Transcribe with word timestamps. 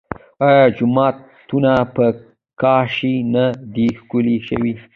آیا 0.47 0.65
جوماتونه 0.77 1.73
په 1.95 2.05
کاشي 2.61 3.15
نه 3.33 3.45
دي 3.73 3.87
ښکلي 3.99 4.37
شوي؟ 4.47 4.73